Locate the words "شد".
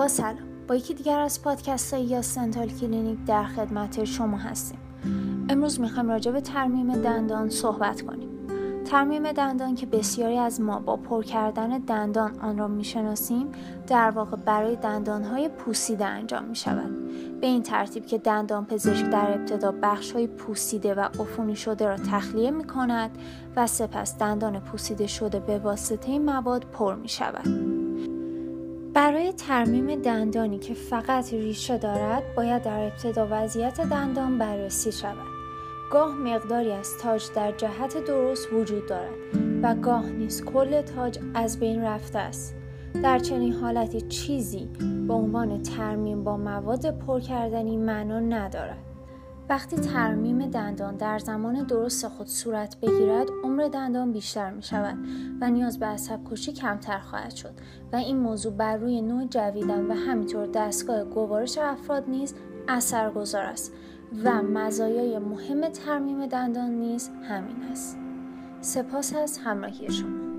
57.34-57.52